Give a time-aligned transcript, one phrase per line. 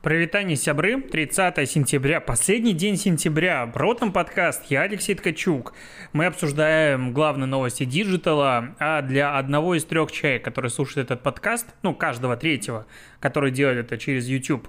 [0.00, 1.00] Прывітанне, сябры.
[1.00, 3.66] 30 сентября, последний день сентября.
[3.66, 4.62] Бротом подкаст.
[4.68, 5.74] Я Алексей Ткачук.
[6.12, 11.66] Мы обсуждаем главные новости диджитала, а для одного из трех человек, который слушает этот подкаст,
[11.82, 12.86] ну, каждого третьего,
[13.18, 14.68] который делает это через YouTube,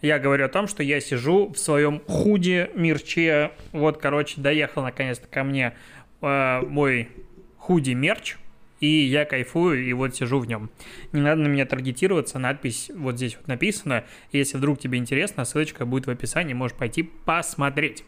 [0.00, 3.50] я говорю о том, что я сижу в своем худи, мерче.
[3.72, 5.74] Вот, короче, доехал наконец-то ко мне
[6.22, 7.10] э, мой
[7.58, 8.36] худи-мерч
[8.82, 10.68] и я кайфую, и вот сижу в нем.
[11.12, 14.04] Не надо на меня таргетироваться, надпись вот здесь вот написана.
[14.32, 18.04] Если вдруг тебе интересно, ссылочка будет в описании, можешь пойти посмотреть.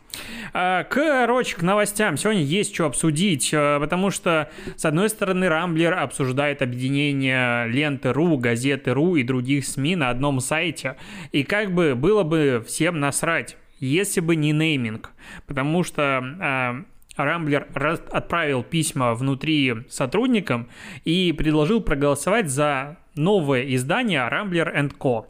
[0.52, 2.16] А, короче, к новостям.
[2.16, 9.14] Сегодня есть что обсудить, а, потому что, с одной стороны, Рамблер обсуждает объединение ленты.ру, газеты.ру
[9.14, 10.96] и других СМИ на одном сайте.
[11.30, 15.12] И как бы было бы всем насрать, если бы не нейминг.
[15.46, 16.84] Потому что а,
[17.16, 17.68] Рамблер
[18.10, 20.68] отправил письма внутри сотрудникам
[21.04, 24.68] и предложил проголосовать за новое издание Рамблер
[24.98, 25.26] Co.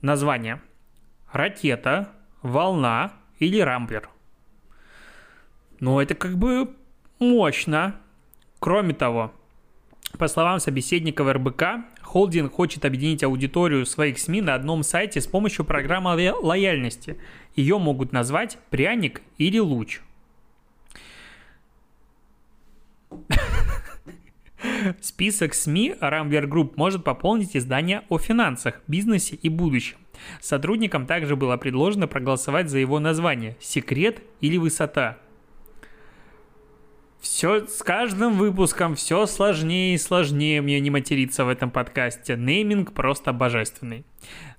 [0.00, 0.60] Название
[1.32, 2.08] «Ракета»,
[2.42, 4.08] «Волна» или «Рамблер».
[5.80, 6.70] Ну, это как бы
[7.18, 7.96] мощно.
[8.60, 9.32] Кроме того,
[10.18, 11.62] по словам собеседников РБК,
[12.00, 17.18] холдинг хочет объединить аудиторию своих СМИ на одном сайте с помощью программы лояльности.
[17.54, 20.00] Ее могут назвать «Пряник» или «Луч».
[25.00, 29.96] Список СМИ Rambler Group может пополнить издание о финансах, бизнесе и будущем.
[30.40, 35.18] Сотрудникам также было предложено проголосовать за его название «Секрет» или «Высота».
[37.20, 42.36] Все с каждым выпуском все сложнее и сложнее мне не материться в этом подкасте.
[42.36, 44.04] Нейминг просто божественный.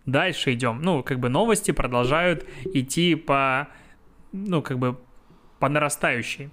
[0.06, 0.82] Дальше идем.
[0.82, 3.70] Ну, как бы новости продолжают идти по,
[4.34, 4.98] ну, как бы
[5.60, 6.50] по нарастающей.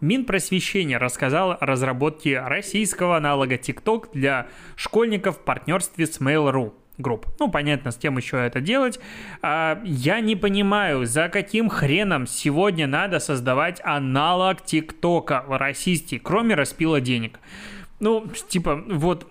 [0.00, 7.26] Минпросвещение рассказал о разработке российского аналога TikTok для школьников в партнерстве с Mail.ru групп.
[7.38, 9.00] Ну, понятно, с кем еще это делать.
[9.42, 17.00] А, я не понимаю, за каким хреном сегодня надо создавать аналог ТикТока российский, кроме распила
[17.00, 17.40] денег.
[18.00, 19.26] Ну, типа, вот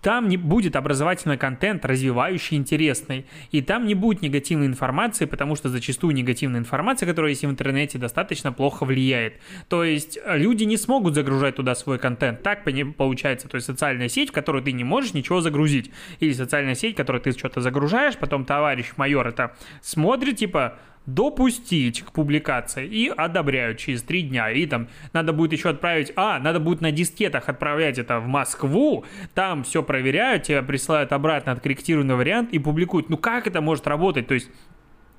[0.00, 3.26] там не будет образовательный контент, развивающий, интересный.
[3.52, 7.98] И там не будет негативной информации, потому что зачастую негативная информация, которая есть в интернете,
[7.98, 9.40] достаточно плохо влияет.
[9.68, 12.42] То есть э, люди не смогут загружать туда свой контент.
[12.42, 12.64] Так
[12.96, 13.48] получается.
[13.48, 15.90] То есть социальная сеть, в которую ты не можешь ничего загрузить.
[16.20, 22.02] Или социальная сеть, в которой ты что-то загружаешь, потом товарищ майор это смотрит, типа, допустить
[22.02, 24.50] к публикации и одобряют через три дня.
[24.50, 29.04] И там надо будет еще отправить, а, надо будет на дискетах отправлять это в Москву,
[29.34, 33.10] там все проверяют, тебе присылают обратно откорректированный вариант и публикуют.
[33.10, 34.26] Ну как это может работать?
[34.26, 34.50] То есть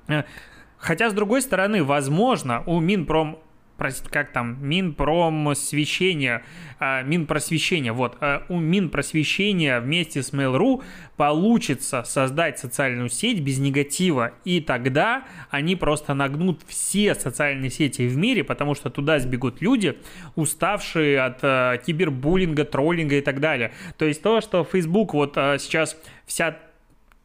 [0.08, 0.24] э,
[0.78, 3.38] Хотя, с другой стороны, возможно, у Минпром
[4.10, 6.42] как там, Минпромосвещение,
[6.78, 10.82] а, Минпросвещение, вот, а, у Минпросвещения вместе с Mail.ru
[11.16, 18.16] получится создать социальную сеть без негатива, и тогда они просто нагнут все социальные сети в
[18.16, 19.98] мире, потому что туда сбегут люди,
[20.34, 23.72] уставшие от а, кибербуллинга, троллинга и так далее.
[23.98, 26.56] То есть то, что Facebook вот сейчас вся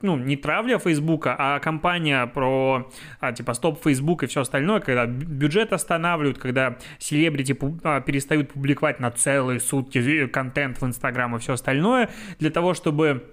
[0.03, 2.89] ну, не травля Фейсбука, а компания про,
[3.19, 8.99] а, типа, стоп Фейсбук и все остальное, когда бюджет останавливают, когда селебрити а, перестают публиковать
[8.99, 13.23] на целые сутки э, контент в Инстаграм и все остальное, для того, чтобы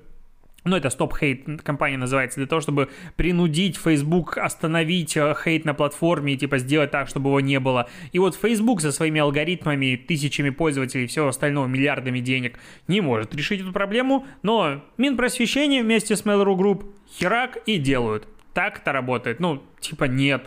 [0.68, 6.34] ну, это Hate компания называется, для того, чтобы принудить Facebook остановить э, хейт на платформе
[6.34, 7.88] и, типа, сделать так, чтобы его не было.
[8.12, 13.34] И вот Facebook со своими алгоритмами, тысячами пользователей и всего остального, миллиардами денег, не может
[13.34, 16.86] решить эту проблему, но Минпросвещение вместе с Mail.ru Group
[17.18, 18.28] херак и делают.
[18.54, 19.40] Так это работает.
[19.40, 20.44] Ну, типа, нет.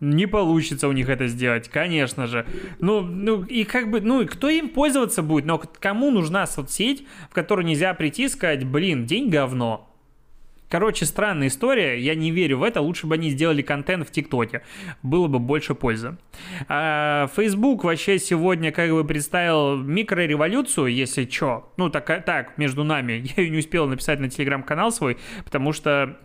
[0.00, 2.46] Не получится у них это сделать, конечно же.
[2.78, 5.44] Ну, ну и как бы, ну, кто им пользоваться будет?
[5.44, 9.86] Но кому нужна соцсеть, в которую нельзя прийти и сказать, блин, день говно.
[10.70, 14.62] Короче, странная история, я не верю в это, лучше бы они сделали контент в ТикТоке,
[15.02, 16.16] было бы больше пользы.
[16.68, 23.42] А, вообще сегодня как бы представил микрореволюцию, если чё, ну так, так, между нами, я
[23.42, 26.16] ее не успел написать на телеграм-канал свой, потому что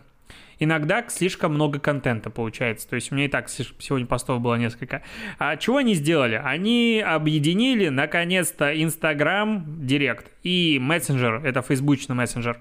[0.58, 2.88] иногда слишком много контента получается.
[2.88, 5.02] То есть у меня и так сегодня постов было несколько.
[5.38, 6.40] А чего они сделали?
[6.42, 12.58] Они объединили, наконец-то, Инстаграм, Директ и мессенджер, это фейсбучный мессенджер.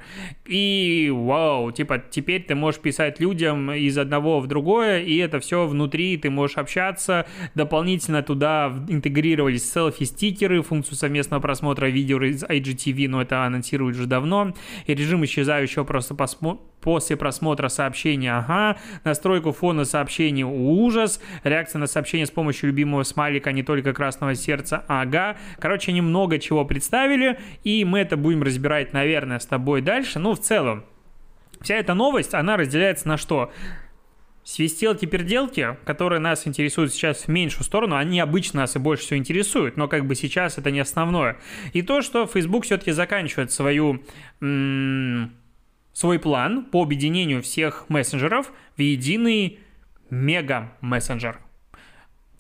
[0.48, 5.68] И вау, типа теперь ты можешь писать людям из одного в другое, и это все
[5.68, 7.28] внутри, ты можешь общаться.
[7.54, 14.54] Дополнительно туда интегрировались селфи-стикеры, функцию совместного просмотра видео из IGTV, но это анонсируют уже давно.
[14.88, 21.88] И режим исчезающего просто посмо- после просмотра сообщения, ага, настройку фона сообщений, ужас, реакция на
[21.88, 25.36] сообщение с помощью любимого смайлика, а не только красного сердца, ага.
[25.60, 30.20] Короче, они много чего представили, и мы это будем разбирать, наверное, с тобой дальше.
[30.20, 30.86] Ну, в целом,
[31.62, 33.52] Вся эта новость, она разделяется на что?
[34.44, 39.76] Свистелки-перделки, которые нас интересуют сейчас в меньшую сторону, они обычно нас и больше всего интересуют,
[39.76, 41.38] но как бы сейчас это не основное.
[41.74, 44.04] И то, что Facebook все-таки заканчивает свою,
[45.96, 49.60] свой план по объединению всех мессенджеров в единый
[50.10, 51.40] мега-мессенджер.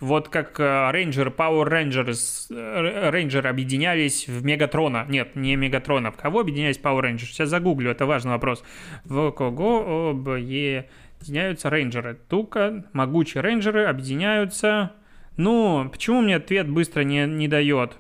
[0.01, 5.05] Вот как Ranger, Power Rangers, Ranger объединялись в Мегатрона.
[5.07, 6.11] Нет, не Мегатрона.
[6.11, 7.27] В кого объединялись Power Rangers?
[7.27, 8.61] Сейчас загуглю, это важный вопрос.
[9.05, 12.19] В кого объединяются рейнджеры.
[12.27, 14.91] Тука, могучие рейнджеры объединяются.
[15.37, 17.97] Ну, почему мне ответ быстро не, не дает?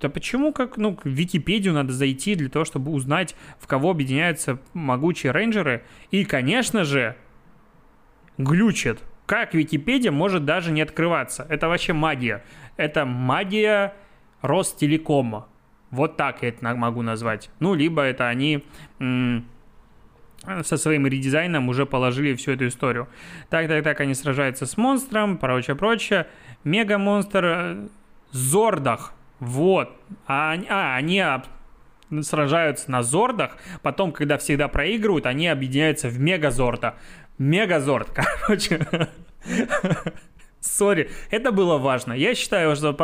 [0.00, 4.60] Да почему как, ну, в Википедию надо зайти для того, чтобы узнать, в кого объединяются
[4.72, 5.82] могучие рейнджеры.
[6.10, 7.16] И, конечно же,
[8.36, 9.00] глючит.
[9.26, 11.46] Как Википедия может даже не открываться?
[11.48, 12.44] Это вообще магия.
[12.76, 13.94] Это магия
[14.40, 15.48] Ростелекома.
[15.90, 17.50] Вот так я это могу назвать.
[17.60, 18.64] Ну, либо это они
[20.62, 23.08] со своим редизайном уже положили всю эту историю.
[23.50, 26.26] Так, так, так, они сражаются с монстром, прочее, прочее.
[26.64, 27.88] Мега-монстр э,
[28.30, 29.14] Зордах.
[29.40, 29.90] Вот.
[30.26, 31.22] А, а они
[32.22, 36.94] сражаются на Зордах, потом, когда всегда проигрывают, они объединяются в Мегазорда.
[37.38, 38.10] Мегазорд,
[38.46, 38.86] короче.
[40.60, 42.12] Сори, это было важно.
[42.12, 42.96] Я считаю, что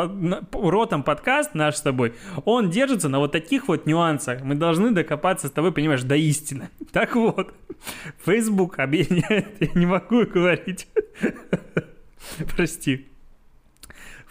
[0.51, 4.41] ротом подкаст наш с тобой, он держится на вот таких вот нюансах.
[4.41, 6.69] Мы должны докопаться с тобой, понимаешь, до истины.
[6.91, 7.53] Так вот,
[8.25, 10.87] Facebook объединяет, я не могу говорить.
[12.55, 13.07] Прости.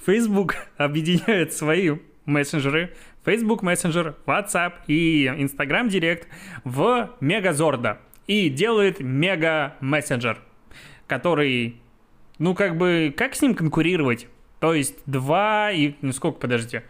[0.05, 6.27] Facebook объединяет свои мессенджеры, Facebook Messenger, WhatsApp и Instagram Direct
[6.65, 10.39] в Мегазорда и делает мега мессенджер,
[11.07, 11.81] который
[12.39, 14.27] ну, как бы, как с ним конкурировать?
[14.61, 15.95] То есть 2 и...
[16.01, 16.85] Ну, сколько, подождите?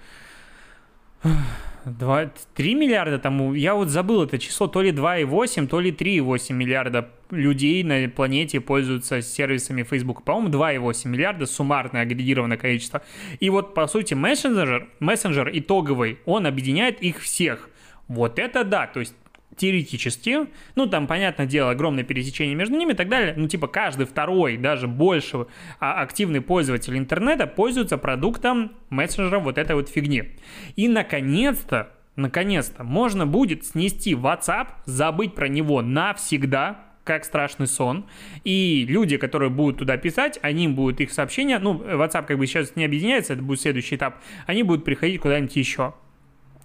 [1.85, 6.53] 2, 3 миллиарда тому, я вот забыл это число, то ли 2,8, то ли 3,8
[6.53, 10.25] миллиарда людей на планете пользуются сервисами Facebook.
[10.25, 13.03] По-моему, 2,8 миллиарда суммарное агрегированное количество.
[13.41, 17.69] И вот, по сути, мессенджер, мессенджер итоговый, он объединяет их всех.
[18.09, 19.15] Вот это да, то есть
[19.57, 24.07] теоретически, ну, там, понятное дело, огромное пересечение между ними и так далее, ну, типа, каждый
[24.07, 25.47] второй, даже больше
[25.81, 30.33] а, активный пользователь интернета пользуется продуктом мессенджера вот этой вот фигни.
[30.77, 38.07] И, наконец-то, наконец-то, можно будет снести WhatsApp, забыть про него навсегда, как страшный сон.
[38.45, 42.77] И люди, которые будут туда писать, они будут их сообщения, ну, WhatsApp как бы сейчас
[42.77, 44.17] не объединяется, это будет следующий этап,
[44.47, 45.95] они будут приходить куда-нибудь еще.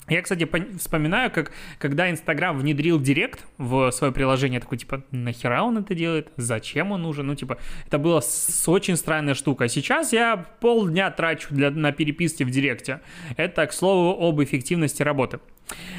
[0.10, 0.48] Я, кстати,
[0.78, 6.30] вспоминаю, как когда Инстаграм внедрил Директ в свое приложение, такой, типа, нахера он это делает?
[6.38, 7.28] Зачем он нужен?
[7.28, 9.68] Ну, типа, это была с очень странная штука.
[9.68, 13.02] Сейчас я полдня трачу для, на переписки в Директе.
[13.38, 15.40] Это, к слову, об эффективности работы.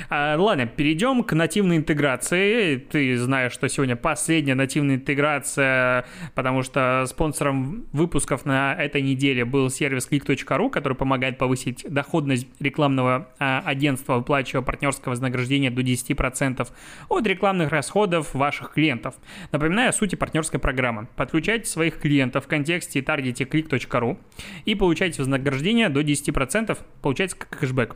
[0.08, 2.76] А, ладно, перейдем к нативной интеграции.
[2.76, 9.70] Ты знаешь, что сегодня последняя нативная интеграция, потому что спонсором выпусков на этой неделе был
[9.70, 16.68] сервис click.ru, который помогает повысить доходность рекламного а, агентства, выплачивая партнерское вознаграждение до 10%
[17.08, 19.14] от рекламных расходов ваших клиентов.
[19.52, 21.06] Напоминаю о сути партнерской программы.
[21.16, 24.18] Подключайте своих клиентов в контексте таргете click.ru
[24.64, 27.94] и получайте вознаграждение до 10%, получается как кэшбэк.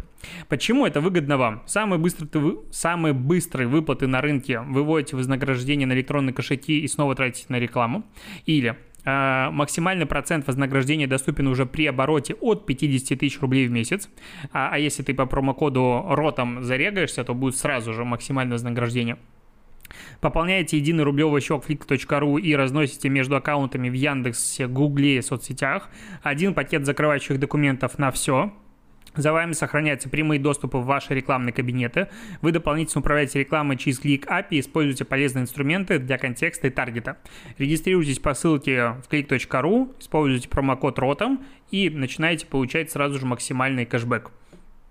[0.49, 1.64] Почему это выгодно вам?
[1.67, 7.47] Самые быстрые, самые быстрые выплаты на рынке выводите вознаграждение на электронные кошельки и снова тратите
[7.49, 8.05] на рекламу.
[8.47, 14.09] Или э, максимальный процент вознаграждения доступен уже при обороте от 50 тысяч рублей в месяц.
[14.53, 19.17] А, а если ты по промокоду РОТом зарегаешься, то будет сразу же максимальное вознаграждение.
[20.21, 25.89] Пополняете единый рублевый счет flick.ru и разносите между аккаунтами в Яндексе, Гугле и соцсетях.
[26.23, 28.53] Один пакет закрывающих документов на все–
[29.17, 32.09] за вами сохраняются прямые доступы в ваши рекламные кабинеты.
[32.43, 37.19] Вы дополнительно управляете рекламой через Click API и используете полезные инструменты для контекста и таргета.
[37.59, 44.31] Регистрируйтесь по ссылке в click.ru, используйте промокод ROTOM и начинаете получать сразу же максимальный кэшбэк.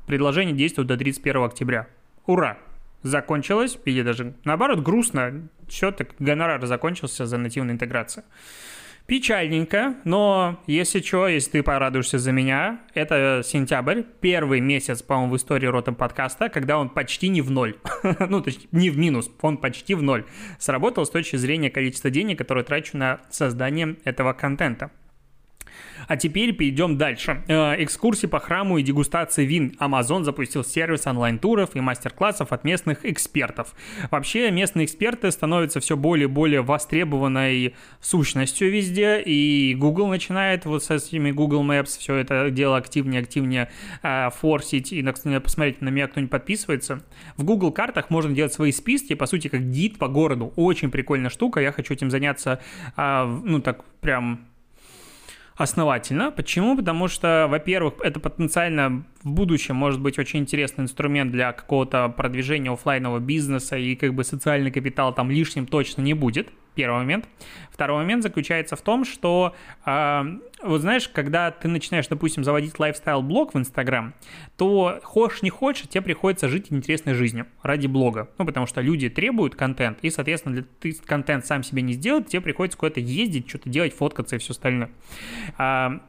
[0.07, 1.87] Предложение действует до 31 октября.
[2.25, 2.57] Ура!
[3.03, 8.23] Закончилось, или даже наоборот грустно, все так гонорар закончился за нативную интеграцию.
[9.05, 15.35] Печальненько, но если что, если ты порадуешься за меня, это сентябрь, первый месяц, по-моему, в
[15.35, 17.75] истории Ротом подкаста, когда он почти не в ноль.
[18.29, 20.25] ну, точнее, не в минус, он почти в ноль.
[20.57, 24.89] Сработал с точки зрения количества денег, которые трачу на создание этого контента.
[26.07, 27.43] А теперь перейдем дальше.
[27.47, 29.75] Э, экскурсии по храму и дегустации вин.
[29.79, 33.73] Amazon запустил сервис онлайн-туров и мастер-классов от местных экспертов.
[34.11, 40.83] Вообще, местные эксперты становятся все более и более востребованной сущностью везде, и Google начинает вот
[40.83, 43.69] с этими Google Maps все это дело активнее, активнее
[44.01, 44.91] э, форсить.
[44.93, 47.03] И, посмотрите, на меня кто-нибудь подписывается.
[47.37, 50.53] В Google картах можно делать свои списки, по сути, как гид по городу.
[50.55, 52.61] Очень прикольная штука, я хочу этим заняться,
[52.95, 54.47] э, ну, так прям
[55.55, 56.31] основательно.
[56.31, 56.75] Почему?
[56.75, 62.71] Потому что, во-первых, это потенциально в будущем может быть очень интересный инструмент для какого-то продвижения
[62.71, 66.49] офлайнового бизнеса, и как бы социальный капитал там лишним точно не будет.
[66.75, 67.27] Первый момент.
[67.71, 70.23] Второй момент заключается в том, что, э,
[70.63, 74.13] вот знаешь, когда ты начинаешь, допустим, заводить лайфстайл-блог в Инстаграм,
[74.57, 78.29] то хочешь не хочешь, тебе приходится жить интересной жизнью ради блога.
[78.37, 82.27] Ну, потому что люди требуют контент, и, соответственно, для, ты контент сам себе не сделать,
[82.27, 84.89] тебе приходится куда-то ездить, что-то делать, фоткаться и все остальное.
[85.57, 85.99] Э,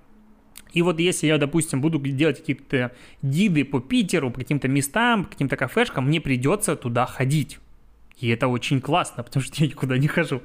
[0.75, 2.93] и вот если я, допустим, буду делать какие-то
[3.23, 7.61] гиды по Питеру, по каким-то местам, по каким-то кафешкам, мне придется туда ходить.
[8.19, 10.41] И это очень классно, потому что я никуда не хожу.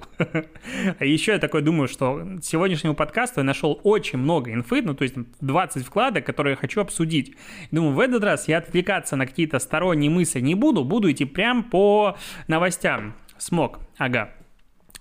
[0.99, 5.03] А еще я такой думаю, что сегодняшнему подкасту я нашел очень много инфы, ну то
[5.03, 7.35] есть 20 вкладок, которые я хочу обсудить.
[7.71, 11.63] Думаю, в этот раз я отвлекаться на какие-то сторонние мысли не буду, буду идти прям
[11.63, 13.15] по новостям.
[13.37, 14.31] Смог, ага.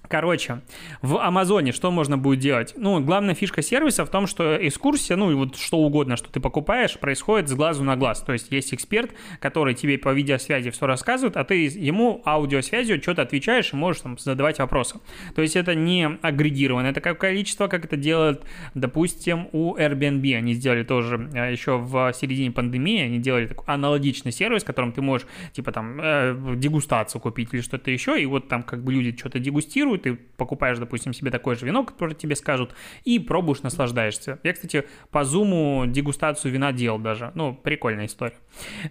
[0.08, 0.62] Короче,
[1.02, 2.72] в Амазоне что можно будет делать?
[2.76, 6.40] Ну, главная фишка сервиса в том, что экскурсия, ну и вот что угодно, что ты
[6.40, 8.22] покупаешь, происходит с глазу на глаз.
[8.22, 13.22] То есть есть эксперт, который тебе по видеосвязи все рассказывает, а ты ему аудиосвязью что-то
[13.22, 14.98] отвечаешь и можешь там задавать вопросы.
[15.34, 20.36] То есть это не агрегированное такое количество, как это делают, допустим, у Airbnb.
[20.36, 25.02] Они сделали тоже э, еще в середине пандемии, они делали такой аналогичный сервис, которым ты
[25.02, 29.16] можешь, типа там, э, дегустацию купить или что-то еще, и вот там как бы люди
[29.18, 32.74] что-то дегустируют, ты покупаешь, допустим, себе такое же вино, которое тебе скажут,
[33.04, 34.38] и пробуешь, наслаждаешься.
[34.42, 37.32] Я, кстати, по зуму дегустацию вина делал даже.
[37.34, 38.36] Ну, прикольная история.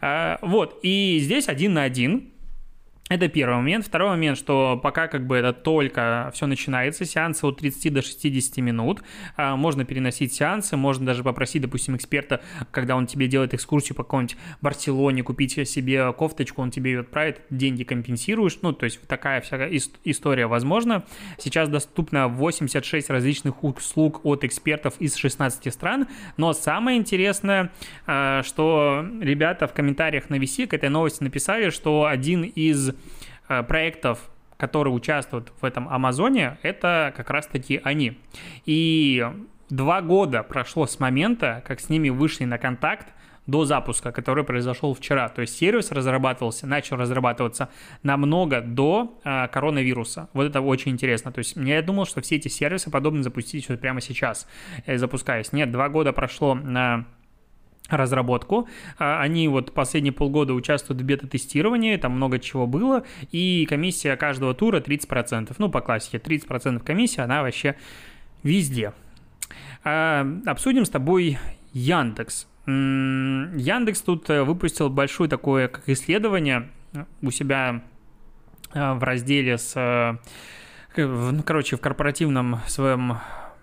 [0.02, 2.32] А, вот, и здесь один на один
[3.10, 3.86] это первый момент.
[3.86, 8.58] Второй момент, что пока как бы это только все начинается, сеансы от 30 до 60
[8.58, 9.02] минут,
[9.38, 14.04] а, можно переносить сеансы, можно даже попросить, допустим, эксперта, когда он тебе делает экскурсию по
[14.04, 19.40] какой-нибудь Барселоне, купить себе кофточку, он тебе ее отправит, деньги компенсируешь, ну, то есть такая
[19.40, 19.70] вся
[20.04, 21.04] история возможна.
[21.38, 27.72] Сейчас доступно 86 различных услуг от экспертов из 16 стран, но самое интересное,
[28.06, 32.97] а, что ребята в комментариях на VC к этой новости написали, что один из
[33.48, 38.18] проектов, которые участвуют в этом Амазоне, это как раз-таки они.
[38.66, 39.26] И
[39.70, 43.08] два года прошло с момента, как с ними вышли на контакт,
[43.48, 45.30] до запуска, который произошел вчера.
[45.30, 47.70] То есть сервис разрабатывался, начал разрабатываться
[48.04, 50.30] намного до э, коронавируса.
[50.34, 51.32] Вот это очень интересно.
[51.32, 54.48] То есть я думал, что все эти сервисы подобно запустить вот прямо сейчас,
[54.86, 55.54] э, запускаясь.
[55.54, 57.06] Нет, два года прошло на
[57.90, 58.68] разработку.
[58.98, 64.54] А, они вот последние полгода участвуют в бета-тестировании, там много чего было, и комиссия каждого
[64.54, 65.56] тура 30%.
[65.58, 67.76] Ну, по классике, 30% комиссия, она вообще
[68.44, 68.94] везде.
[69.84, 71.38] А, обсудим с тобой
[71.74, 72.48] Яндекс.
[72.66, 76.70] Яндекс тут э, выпустил большое такое как исследование
[77.22, 77.82] у себя
[78.74, 80.18] э, в разделе с, э,
[80.98, 83.20] ну, короче, в корпоративном своем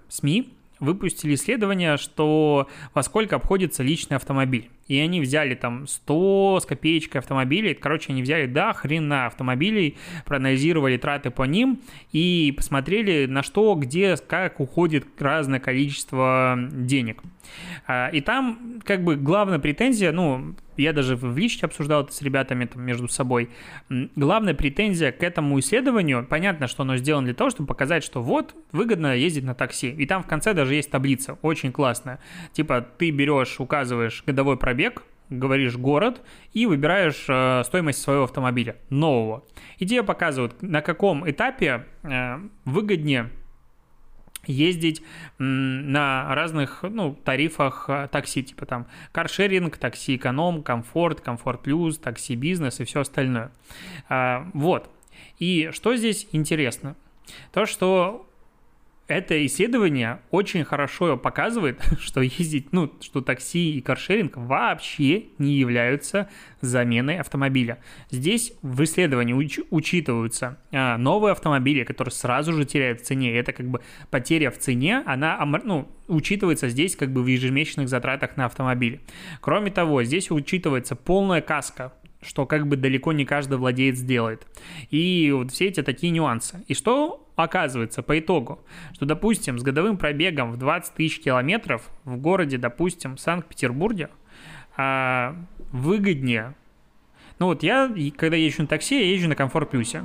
[0.08, 4.70] СМИ, выпустили исследование, что во сколько обходится личный автомобиль.
[4.88, 7.74] И они взяли там 100 с копеечкой автомобилей.
[7.74, 11.80] Короче, они взяли до хрена автомобилей, проанализировали траты по ним
[12.12, 17.22] и посмотрели на что, где, как уходит разное количество денег.
[17.86, 22.22] А, и там как бы главная претензия, ну, я даже в личке обсуждал это с
[22.22, 23.50] ребятами там между собой.
[23.88, 28.54] Главная претензия к этому исследованию, понятно, что оно сделано для того, чтобы показать, что вот
[28.72, 29.90] выгодно ездить на такси.
[29.90, 32.18] И там в конце даже есть таблица, очень классная.
[32.52, 34.73] Типа ты берешь, указываешь годовой пробег,
[35.30, 39.44] говоришь город и выбираешь э, стоимость своего автомобиля нового.
[39.78, 43.30] И тебе показывают, на каком этапе э, выгоднее
[44.46, 45.02] ездить
[45.38, 52.34] на разных ну, тарифах э, такси, типа там каршеринг, такси эконом, комфорт, комфорт плюс, такси
[52.36, 53.52] бизнес и все остальное.
[54.08, 54.90] А, вот.
[55.38, 56.96] И что здесь интересно?
[57.52, 58.28] То, что
[59.06, 66.28] это исследование очень хорошо показывает, что ездить, ну, что такси и каршеринг вообще не являются
[66.60, 67.78] заменой автомобиля.
[68.10, 73.36] Здесь в исследовании уч- учитываются а, новые автомобили, которые сразу же теряют в цене.
[73.36, 73.80] Это как бы
[74.10, 79.00] потеря в цене, она ну, учитывается здесь как бы в ежемесячных затратах на автомобиль.
[79.40, 81.92] Кроме того, здесь учитывается полная каска
[82.24, 84.46] что как бы далеко не каждый владеет сделает.
[84.90, 86.64] И вот все эти такие нюансы.
[86.66, 88.60] И что оказывается по итогу?
[88.92, 94.10] Что, допустим, с годовым пробегом в 20 тысяч километров в городе, допустим, Санкт-Петербурге,
[94.76, 95.36] а,
[95.72, 96.54] выгоднее.
[97.38, 100.04] Ну вот я, когда езжу на такси, я езжу на Комфорт Плюсе.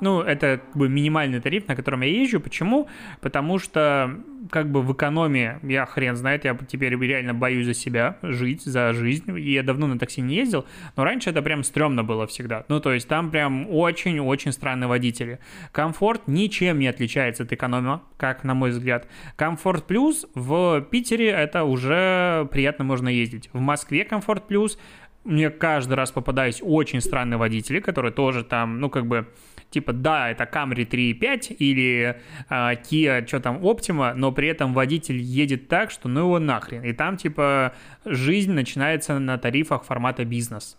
[0.00, 2.40] Ну, это как бы минимальный тариф, на котором я езжу.
[2.40, 2.88] Почему?
[3.20, 8.18] Потому что как бы в экономии, я хрен знает, я теперь реально боюсь за себя
[8.22, 9.36] жить, за жизнь.
[9.38, 12.64] И я давно на такси не ездил, но раньше это прям стрёмно было всегда.
[12.68, 15.38] Ну, то есть там прям очень-очень странные водители.
[15.72, 19.08] Комфорт ничем не отличается от эконома, как на мой взгляд.
[19.36, 23.50] Комфорт плюс в Питере это уже приятно можно ездить.
[23.52, 24.78] В Москве комфорт плюс
[25.24, 29.26] мне каждый раз попадались очень странные водители, которые тоже там, ну, как бы,
[29.70, 32.16] типа, да, это Camry 3.5 или
[32.48, 36.82] э, Kia, что там, Optima, но при этом водитель едет так, что ну его нахрен.
[36.82, 37.72] И там, типа,
[38.04, 40.78] жизнь начинается на тарифах формата бизнес.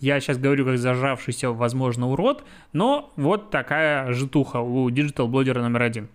[0.00, 6.08] Я сейчас говорю как зажавшийся, возможно, урод, но вот такая житуха у диджитал-блогера номер один.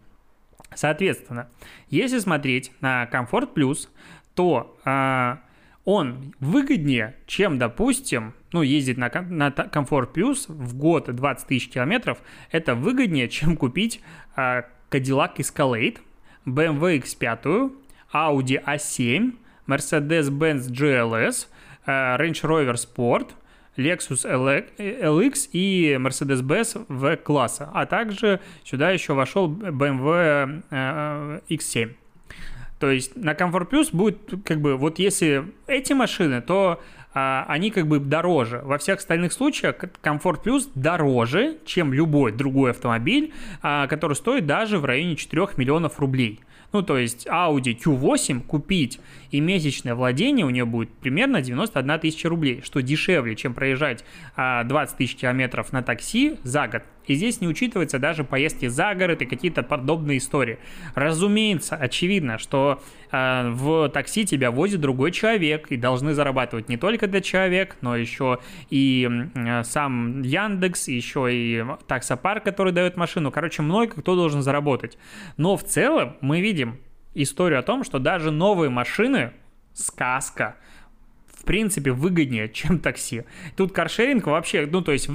[0.75, 1.47] Соответственно,
[1.89, 3.89] если смотреть на Комфорт Плюс,
[4.35, 5.35] то э,
[5.85, 12.17] он выгоднее, чем, допустим, ну, ездить на, на Comfort Plus в год 20 тысяч километров,
[12.51, 14.01] это выгоднее, чем купить
[14.35, 15.99] э, Cadillac Escalade,
[16.45, 17.71] BMW X5,
[18.13, 19.33] Audi A7,
[19.67, 21.47] Mercedes-Benz GLS,
[21.85, 23.29] э, Range Rover Sport,
[23.77, 31.93] Lexus LX и Mercedes-Benz V-класса, а также сюда еще вошел BMW э, X7.
[32.79, 36.79] То есть на Comfort Plus будет как бы вот если эти машины, то а,
[37.47, 38.61] они как бы дороже.
[38.63, 44.79] Во всех остальных случаях Comfort Plus дороже, чем любой другой автомобиль, а, который стоит даже
[44.79, 46.41] в районе 4 миллионов рублей.
[46.73, 48.99] Ну, то есть Audi Q8 купить
[49.31, 54.03] и месячное владение у нее будет примерно 91 тысяча рублей, что дешевле, чем проезжать
[54.35, 56.83] 20 а, тысяч километров на такси за год.
[57.07, 60.59] И здесь не учитываются даже поездки за город и какие-то подобные истории.
[60.95, 67.05] Разумеется, очевидно, что э, в такси тебя возит другой человек, и должны зарабатывать не только
[67.05, 73.31] этот человек, но еще и э, сам Яндекс, еще и таксопарк, который дает машину.
[73.31, 74.97] Короче, много кто должен заработать.
[75.37, 76.77] Но в целом мы видим
[77.13, 79.31] историю о том, что даже новые машины
[79.73, 80.55] сказка
[81.47, 83.23] принципе выгоднее, чем такси.
[83.55, 85.09] Тут каршеринг вообще, ну то есть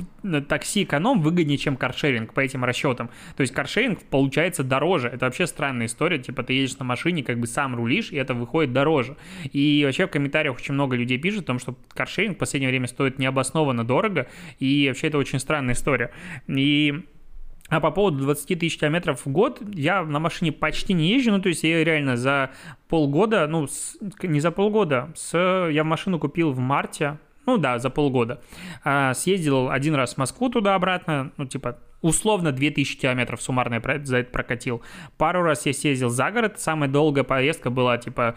[0.49, 3.11] такси эконом выгоднее, чем каршеринг по этим расчетам.
[3.37, 5.09] То есть каршеринг получается дороже.
[5.09, 6.19] Это вообще странная история.
[6.19, 9.17] Типа ты едешь на машине, как бы сам рулишь, и это выходит дороже.
[9.53, 12.89] И вообще в комментариях очень много людей пишут о том, что каршеринг в последнее время
[12.89, 14.27] стоит необоснованно дорого.
[14.59, 16.11] И вообще это очень странная история.
[16.49, 17.05] И
[17.73, 21.41] а по поводу 20 тысяч километров в год, я на машине почти не езжу, ну,
[21.41, 22.51] то есть я реально за
[22.87, 27.89] полгода, ну, с, не за полгода, с, я машину купил в марте, ну да, за
[27.89, 28.43] полгода.
[28.85, 34.19] А, съездил один раз в Москву туда-обратно, ну, типа, условно 2000 километров суммарно я за
[34.19, 34.83] это прокатил.
[35.17, 38.37] Пару раз я съездил за город, самая долгая поездка была, типа,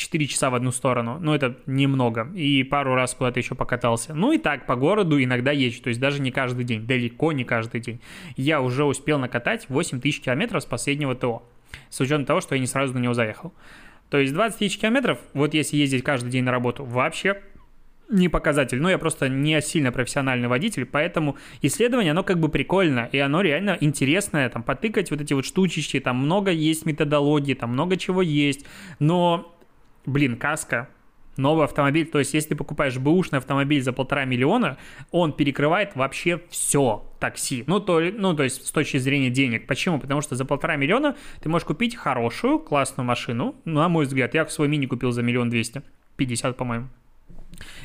[0.00, 4.14] 4 часа в одну сторону, ну это немного, и пару раз куда-то еще покатался.
[4.14, 7.44] Ну и так, по городу иногда езжу, то есть даже не каждый день, далеко не
[7.44, 8.00] каждый день.
[8.36, 11.42] Я уже успел накатать 8 тысяч километров с последнего ТО,
[11.90, 13.52] с учетом того, что я не сразу на него заехал.
[14.08, 17.42] То есть 20 тысяч километров, вот если ездить каждый день на работу, вообще
[18.08, 18.80] не показатель.
[18.80, 23.42] Но я просто не сильно профессиональный водитель, поэтому исследование, оно как бы прикольно, и оно
[23.42, 28.22] реально интересное, там, потыкать вот эти вот штучечки, там много есть методологии, там много чего
[28.22, 28.66] есть,
[28.98, 29.54] но
[30.10, 30.88] блин, каска,
[31.36, 34.76] новый автомобиль, то есть если ты покупаешь бэушный автомобиль за полтора миллиона,
[35.10, 37.64] он перекрывает вообще все такси.
[37.66, 39.66] Ну то, ну, то есть с точки зрения денег.
[39.66, 39.98] Почему?
[39.98, 43.54] Потому что за полтора миллиона ты можешь купить хорошую, классную машину.
[43.64, 45.82] Ну, на мой взгляд, я свой мини купил за миллион двести.
[46.16, 46.88] 50, по-моему.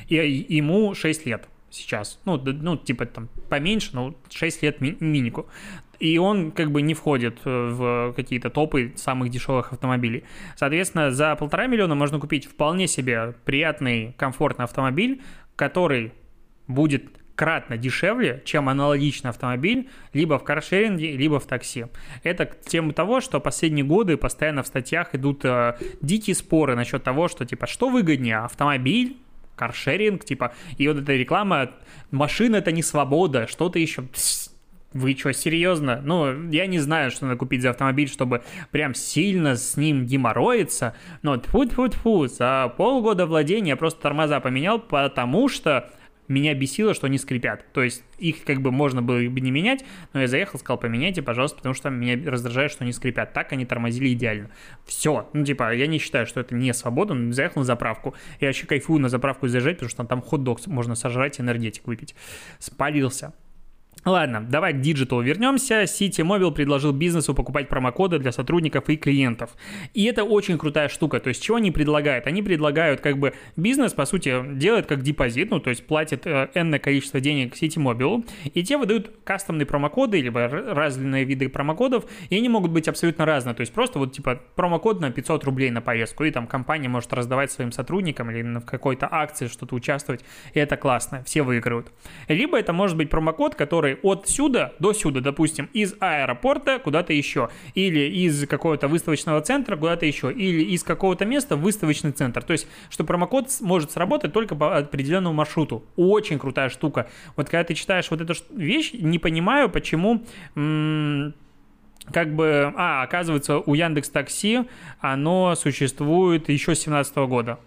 [0.07, 0.15] И
[0.49, 2.19] ему 6 лет сейчас.
[2.25, 5.47] Ну, ну, типа там поменьше, но 6 лет ми- минику.
[5.99, 10.23] И он как бы не входит э, в какие-то топы самых дешевых автомобилей.
[10.55, 15.21] Соответственно, за полтора миллиона можно купить вполне себе приятный, комфортный автомобиль,
[15.55, 16.13] который
[16.67, 17.05] будет
[17.35, 21.85] кратно дешевле, чем аналогичный автомобиль либо в каршеринге, либо в такси.
[22.23, 27.27] Это тема того, что последние годы постоянно в статьях идут э, дикие споры насчет того,
[27.27, 29.17] что типа что выгоднее, автомобиль
[29.55, 31.71] каршеринг, типа, и вот эта реклама,
[32.11, 34.03] машина это не свобода, что-то еще.
[34.95, 35.99] Вы что, серьезно?
[36.01, 40.95] Ну, я не знаю, что надо купить за автомобиль, чтобы прям сильно с ним геморроиться,
[41.21, 45.91] но тьфу тьфу тьфу за полгода владения я просто тормоза поменял, потому что
[46.29, 47.65] меня бесило, что они скрипят.
[47.73, 51.21] То есть их как бы можно было бы не менять, но я заехал, сказал, поменяйте,
[51.21, 53.33] пожалуйста, потому что меня раздражает, что они скрипят.
[53.33, 54.49] Так они тормозили идеально.
[54.85, 55.29] Все.
[55.33, 58.15] Ну, типа, я не считаю, что это не свобода, но заехал на заправку.
[58.39, 62.15] Я вообще кайфую на заправку заезжать, потому что там хот-дог можно сожрать, энергетик выпить.
[62.59, 63.33] Спалился.
[64.05, 65.81] Ладно, давай к диджиталу вернемся.
[65.81, 69.55] Ситимобил предложил бизнесу покупать промокоды для сотрудников и клиентов.
[69.95, 71.19] И это очень крутая штука.
[71.19, 72.27] То есть, чего они предлагают?
[72.27, 76.49] Они предлагают, как бы, бизнес, по сути, делает как депозит, ну, то есть, платит э,
[76.53, 82.47] энное количество денег Ситимобил, и те выдают кастомные промокоды, либо разные виды промокодов, и они
[82.47, 83.55] могут быть абсолютно разные.
[83.55, 87.11] То есть, просто вот, типа, промокод на 500 рублей на поездку, и там компания может
[87.11, 91.91] раздавать своим сотрудникам или в какой-то акции что-то участвовать, и это классно, все выигрывают.
[92.27, 97.49] Либо это может быть промокод, который от сюда до сюда, допустим, из аэропорта куда-то еще,
[97.73, 102.43] или из какого-то выставочного центра куда-то еще, или из какого-то места в выставочный центр.
[102.43, 105.83] То есть, что промокод может сработать только по определенному маршруту.
[105.95, 107.07] Очень крутая штука.
[107.35, 110.23] Вот когда ты читаешь вот эту вещь, не понимаю, почему
[112.11, 114.65] как бы, а, оказывается, у Яндекс Такси
[114.99, 117.59] оно существует еще с 2017 года.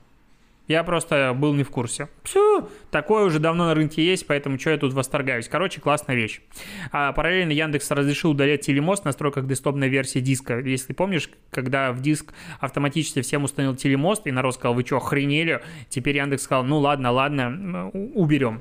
[0.68, 2.08] Я просто был не в курсе.
[2.22, 5.48] Все, такое уже давно на рынке есть, поэтому что я тут восторгаюсь.
[5.48, 6.40] Короче, классная вещь.
[6.92, 10.58] А, параллельно Яндекс разрешил удалять телемост в настройках десктопной версии диска.
[10.58, 15.62] Если помнишь, когда в диск автоматически всем установил телемост, и народ сказал, вы что, охренели?
[15.88, 18.60] Теперь Яндекс сказал, ну ладно, ладно, уберем.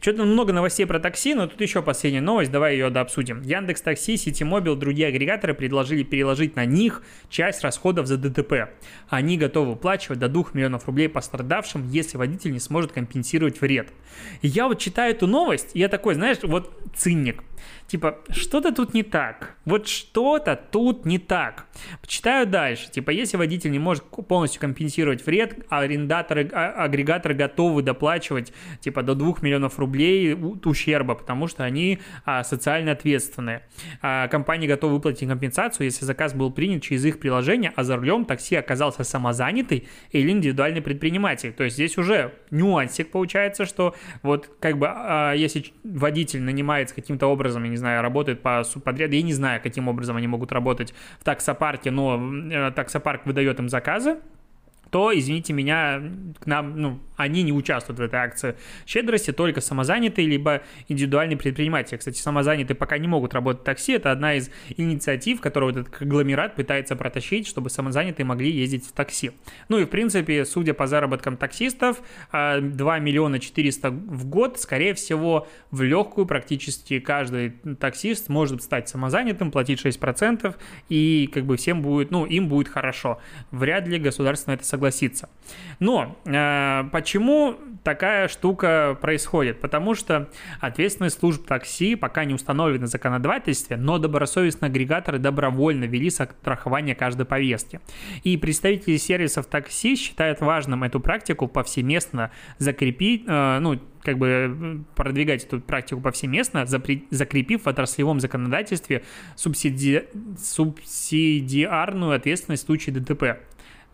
[0.00, 3.42] Что-то много новостей про такси, но тут еще последняя новость, давай ее дообсудим.
[3.42, 8.70] Яндекс Такси, Ситимобил, другие агрегаторы предложили переложить на них часть расходов за ДТП.
[9.08, 11.47] Они готовы выплачивать до 2 миллионов рублей пострадавшим,
[11.90, 13.88] если водитель не сможет компенсировать вред.
[14.42, 17.42] И я вот читаю эту новость, и я такой, знаешь, вот циник
[17.88, 19.56] типа, что-то тут не так.
[19.64, 21.66] Вот что-то тут не так.
[22.06, 22.90] Читаю дальше.
[22.90, 29.14] Типа, если водитель не может полностью компенсировать вред, арендаторы, а, агрегаторы готовы доплачивать, типа, до
[29.14, 33.62] 2 миллионов рублей ущерба, потому что они а, социально ответственные.
[34.02, 38.26] А, компании готовы выплатить компенсацию, если заказ был принят через их приложение, а за рулем
[38.26, 41.52] такси оказался самозанятый или индивидуальный предприниматель.
[41.52, 47.28] То есть здесь уже нюансик получается, что вот как бы а, если водитель нанимается каким-то
[47.28, 49.14] образом, я не знаю, работает по субподряду.
[49.14, 53.68] Я не знаю, каким образом они могут работать в таксопарке, но э, таксопарк выдает им
[53.68, 54.18] заказы,
[54.90, 56.02] то, извините меня,
[56.40, 61.96] к нам, ну, они не участвуют в этой акции щедрости, только самозанятые, либо индивидуальные предприниматели.
[61.96, 66.54] Кстати, самозанятые пока не могут работать в такси, это одна из инициатив, которую этот конгломерат
[66.54, 69.32] пытается протащить, чтобы самозанятые могли ездить в такси.
[69.68, 74.94] Ну и, в принципе, судя по заработкам таксистов, 2 а, миллиона 400 в год, скорее
[74.94, 80.54] всего, в легкую практически каждый таксист может стать самозанятым, платить 6%,
[80.88, 83.20] и как бы всем будет, ну, им будет хорошо.
[83.50, 84.77] Вряд ли государство на это согласится.
[85.78, 89.60] Но э, почему такая штука происходит?
[89.60, 90.28] Потому что
[90.60, 97.26] ответственность служб такси пока не установлена в законодательстве, но добросовестные агрегаторы добровольно вели страхование каждой
[97.26, 97.80] повестки.
[98.24, 105.44] И представители сервисов такси считают важным эту практику повсеместно закрепить, э, ну, как бы продвигать
[105.44, 109.04] эту практику повсеместно, закрепив в отраслевом законодательстве
[109.36, 110.04] субсиди...
[110.40, 113.40] субсидиарную ответственность в случае ДТП.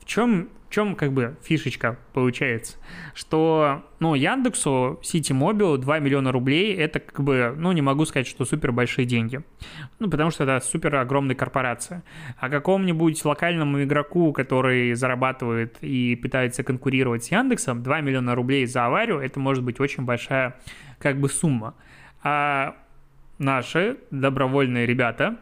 [0.05, 2.77] Чем, в чем как бы фишечка получается?
[3.15, 8.27] Что, ну, Яндексу, Сити Мобил 2 миллиона рублей, это как бы, ну, не могу сказать,
[8.27, 9.41] что супер большие деньги.
[9.99, 12.03] Ну, потому что это супер огромная корпорация.
[12.39, 18.87] А какому-нибудь локальному игроку, который зарабатывает и пытается конкурировать с Яндексом, 2 миллиона рублей за
[18.87, 20.57] аварию, это может быть очень большая
[20.99, 21.75] как бы сумма.
[22.23, 22.77] А
[23.39, 25.39] наши добровольные ребята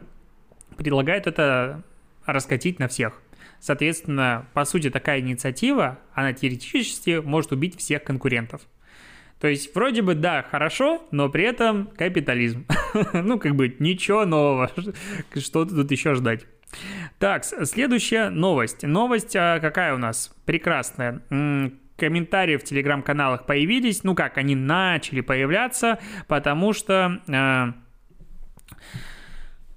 [0.77, 1.83] предлагают это
[2.25, 3.22] раскатить на всех.
[3.63, 8.61] Соответственно, по сути, такая инициатива, она теоретически может убить всех конкурентов.
[9.39, 12.65] То есть, вроде бы, да, хорошо, но при этом капитализм.
[13.13, 14.69] ну, как бы, ничего нового.
[15.37, 16.45] Что тут еще ждать?
[17.19, 18.83] Так, следующая новость.
[18.83, 20.35] Новость а, какая у нас?
[20.43, 21.21] Прекрасная
[21.95, 24.03] комментарии в телеграм-каналах появились.
[24.03, 27.73] Ну как, они начали появляться, потому что э,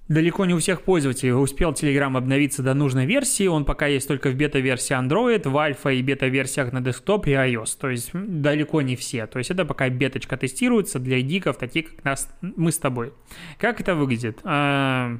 [0.07, 4.29] Далеко не у всех пользователей успел Telegram обновиться до нужной версии, он пока есть только
[4.29, 8.95] в бета-версии Android, в альфа и бета-версиях на десктоп и iOS, то есть далеко не
[8.95, 9.27] все.
[9.27, 13.11] То есть это пока беточка тестируется для гиков, таких как нас, мы с тобой.
[13.59, 14.39] Как это выглядит?
[14.45, 15.17] А,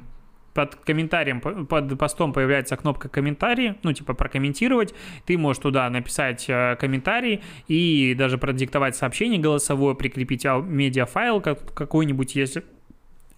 [0.54, 4.94] под комментарием, под постом появляется кнопка комментарии, ну, типа прокомментировать.
[5.26, 12.64] Ты можешь туда написать э, комментарий и даже продиктовать сообщение голосовое, прикрепить медиафайл какой-нибудь, если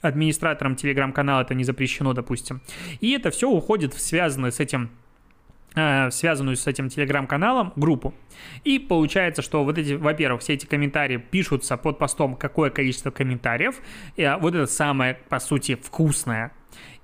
[0.01, 2.61] администраторам телеграм-канала это не запрещено, допустим.
[3.01, 4.91] И это все уходит в связанное с этим
[5.75, 8.15] э, связанную с этим телеграм-каналом, группу.
[8.65, 13.81] И получается, что вот эти, во-первых, все эти комментарии пишутся под постом какое количество комментариев,
[14.17, 16.53] и а, вот это самое, по сути, вкусное.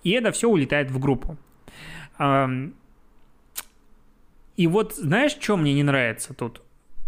[0.02, 1.36] И это все улетает в группу.
[4.56, 6.62] И вот знаешь, что мне не нравится тут?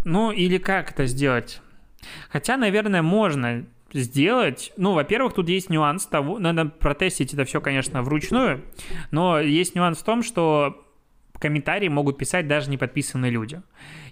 [0.05, 1.62] Ну, или как это сделать?
[2.29, 4.72] Хотя, наверное, можно сделать.
[4.77, 8.64] Ну, во-первых, тут есть нюанс того, надо протестить это все, конечно, вручную,
[9.11, 10.85] но есть нюанс в том, что
[11.38, 13.62] комментарии могут писать даже не подписанные люди.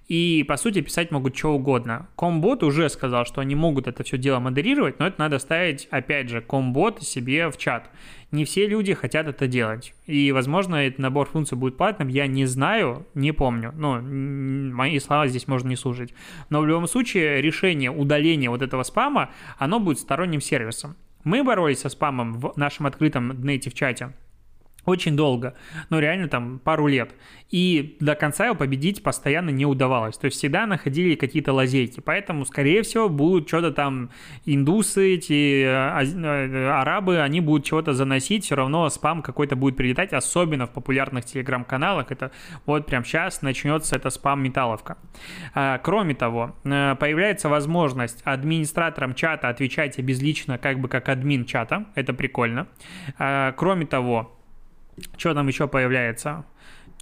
[0.08, 2.08] И, по сути, писать могут что угодно.
[2.16, 6.28] Комбот уже сказал, что они могут это все дело модерировать, но это надо ставить, опять
[6.28, 7.90] же, комбот себе в чат.
[8.30, 9.94] Не все люди хотят это делать.
[10.06, 13.72] И, возможно, этот набор функций будет платным, я не знаю, не помню.
[13.76, 16.14] Ну, мои слова здесь можно не слушать.
[16.50, 20.96] Но в любом случае, решение удаления вот этого спама, оно будет сторонним сервисом.
[21.24, 24.12] Мы боролись со спамом в нашем открытом native чате
[24.86, 25.54] очень долго,
[25.90, 27.14] ну реально там пару лет.
[27.50, 30.18] И до конца его победить постоянно не удавалось.
[30.18, 32.00] То есть всегда находили какие-то лазейки.
[32.00, 34.10] Поэтому, скорее всего, будут что-то там
[34.44, 40.12] индусы, эти а, э, арабы, они будут чего-то заносить, все равно спам какой-то будет прилетать,
[40.12, 42.10] особенно в популярных телеграм-каналах.
[42.10, 42.32] Это
[42.64, 44.98] вот прям сейчас начнется эта спам-металловка.
[45.54, 51.86] А, кроме того, э, появляется возможность администраторам чата отвечать обезлично, как бы как админ чата.
[51.94, 52.66] Это прикольно.
[53.18, 54.35] А, кроме того,
[55.16, 56.44] что там еще появляется?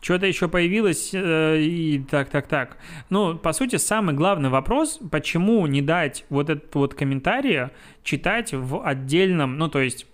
[0.01, 2.77] Что-то еще появилось, э, и так, так, так.
[3.09, 7.71] Ну, по сути, самый главный вопрос, почему не дать вот этот вот комментарий
[8.03, 10.07] читать в отдельном, ну, то есть,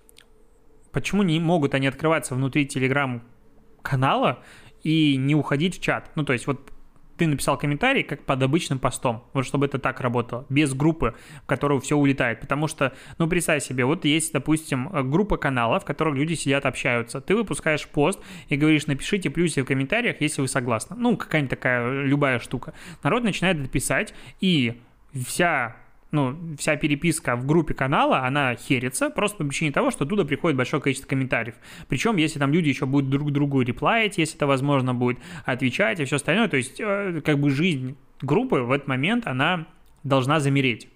[0.92, 4.44] почему не могут они открываться внутри телеграм-канала
[4.84, 6.10] и не уходить в чат?
[6.14, 6.70] Ну, то есть, вот
[7.20, 11.46] ты написал комментарий как под обычным постом, вот чтобы это так работало, без группы, в
[11.46, 12.40] которую все улетает.
[12.40, 17.20] Потому что, ну, представь себе, вот есть, допустим, группа каналов, в которых люди сидят, общаются.
[17.20, 20.96] Ты выпускаешь пост и говоришь, напишите плюсы в комментариях, если вы согласны.
[20.98, 22.72] Ну, какая-нибудь такая любая штука.
[23.02, 24.80] Народ начинает писать, и
[25.12, 25.76] вся
[26.12, 30.56] ну, вся переписка в группе канала, она херится просто по причине того, что туда приходит
[30.56, 31.54] большое количество комментариев.
[31.88, 36.04] Причем, если там люди еще будут друг другу реплаять, если это возможно будет, отвечать и
[36.04, 39.66] все остальное, то есть, э, как бы жизнь группы в этот момент, она
[40.02, 40.88] должна замереть.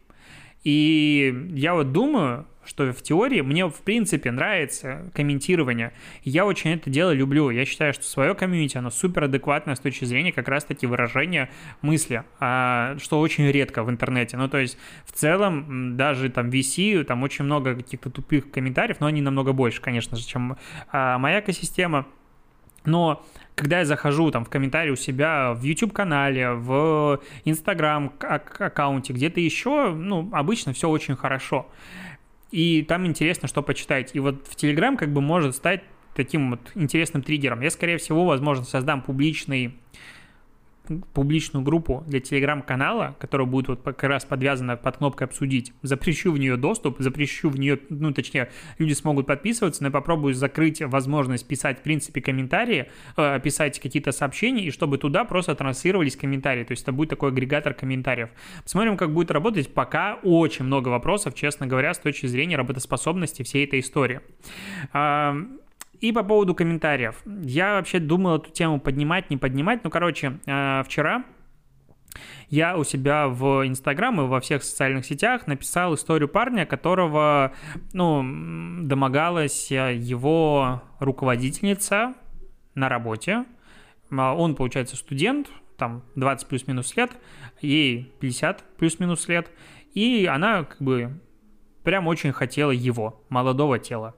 [0.65, 5.93] И я вот думаю, что в теории мне в принципе нравится комментирование.
[6.23, 7.51] Я очень это дело люблю.
[7.51, 11.51] Я считаю, что свое комьюнити, оно супер адекватное с точки зрения как раз-таки выражения
[11.83, 14.37] мысли, а, что очень редко в интернете.
[14.37, 19.07] Ну, то есть, в целом, даже там VC, там очень много каких-то тупых комментариев, но
[19.07, 20.57] они намного больше, конечно же, чем
[20.91, 22.07] а, моя экосистема.
[22.85, 23.25] Но
[23.55, 29.93] когда я захожу там в комментарии у себя в YouTube-канале, в Instagram аккаунте, где-то еще,
[29.93, 31.69] ну, обычно все очень хорошо.
[32.55, 34.11] И там интересно, что почитать.
[34.15, 35.83] И вот в Telegram как бы может стать
[36.15, 37.61] таким вот интересным триггером.
[37.63, 39.75] Я, скорее всего, возможно, создам публичный
[41.13, 45.73] публичную группу для телеграм-канала, которая будет вот как раз подвязана под кнопкой «Обсудить».
[45.83, 50.35] Запрещу в нее доступ, запрещу в нее, ну, точнее, люди смогут подписываться, но я попробую
[50.35, 56.17] закрыть возможность писать, в принципе, комментарии, э, писать какие-то сообщения, и чтобы туда просто транслировались
[56.17, 56.65] комментарии.
[56.65, 58.29] То есть это будет такой агрегатор комментариев.
[58.63, 59.73] Посмотрим, как будет работать.
[59.73, 64.21] Пока очень много вопросов, честно говоря, с точки зрения работоспособности всей этой истории.
[66.05, 67.23] И по поводу комментариев.
[67.25, 69.85] Я вообще думал эту тему поднимать, не поднимать.
[69.85, 71.25] Ну, короче, э, вчера
[72.51, 77.55] я у себя в Инстаграм и во всех социальных сетях написал историю парня, которого,
[77.95, 78.23] ну,
[78.83, 82.13] домогалась его руководительница
[82.75, 83.47] на работе.
[84.11, 87.13] А он, получается, студент, там 20 плюс-минус лет,
[87.63, 89.51] ей 50 плюс-минус лет,
[89.95, 91.19] и она как бы
[91.83, 94.15] прям очень хотела его, молодого тела.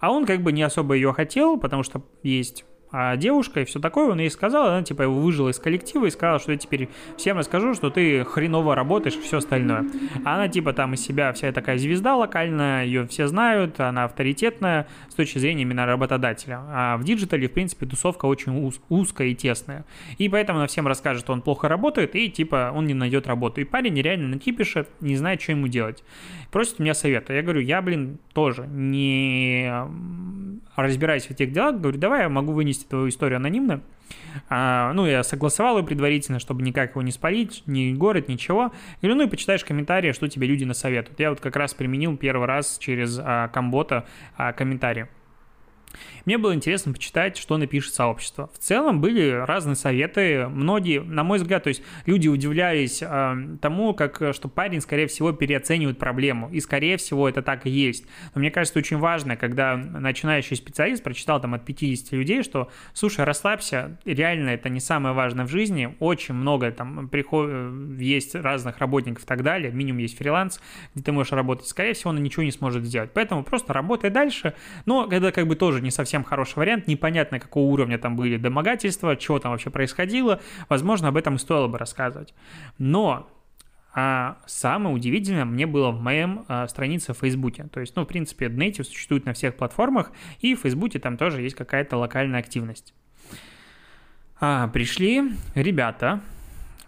[0.00, 3.80] А он как бы не особо ее хотел, потому что есть а девушка и все
[3.80, 6.88] такое, он ей сказал, она типа его выжила из коллектива и сказала, что я теперь
[7.16, 9.84] всем расскажу, что ты хреново работаешь и все остальное.
[10.24, 14.86] А она типа там из себя вся такая звезда локальная, ее все знают, она авторитетная
[15.08, 16.60] с точки зрения именно работодателя.
[16.68, 19.84] А в диджитале, в принципе, тусовка очень уз- узкая и тесная.
[20.16, 23.60] И поэтому она всем расскажет, что он плохо работает и типа он не найдет работу.
[23.60, 26.02] И парень нереально накипишет, не знает, что ему делать.
[26.50, 27.34] Просит у меня совета.
[27.34, 29.70] Я говорю, я, блин, тоже не
[30.76, 33.82] разбираюсь в этих делах, говорю, давай я могу вынести твою историю анонимно.
[34.48, 38.72] А, ну, я согласовал ее предварительно, чтобы никак его не спалить, ни город, ничего.
[39.02, 41.20] Говорю, ну и почитаешь комментарии, что тебе люди насоветуют.
[41.20, 45.08] Я вот как раз применил первый раз через а, комбота а, комментарии.
[46.28, 48.50] Мне было интересно почитать, что напишет сообщество.
[48.52, 53.94] В целом были разные советы, многие, на мой взгляд, то есть люди удивлялись э, тому,
[53.94, 58.04] как, что парень, скорее всего, переоценивает проблему, и, скорее всего, это так и есть.
[58.34, 63.24] Но мне кажется, очень важно, когда начинающий специалист прочитал там от 50 людей, что, слушай,
[63.24, 69.24] расслабься, реально это не самое важное в жизни, очень много там приходит, есть разных работников
[69.24, 70.60] и так далее, минимум есть фриланс,
[70.94, 73.12] где ты можешь работать, скорее всего, он ничего не сможет сделать.
[73.14, 74.52] Поэтому просто работай дальше,
[74.84, 79.16] но это как бы тоже не совсем хороший вариант, непонятно, какого уровня там были домогательства,
[79.16, 82.34] чего там вообще происходило, возможно, об этом стоило бы рассказывать.
[82.78, 83.30] Но
[83.94, 87.64] а самое удивительное мне было в моем а, странице в Фейсбуке.
[87.72, 91.42] То есть, ну, в принципе, Native существует на всех платформах, и в Фейсбуке там тоже
[91.42, 92.94] есть какая-то локальная активность.
[94.40, 96.20] А, пришли ребята,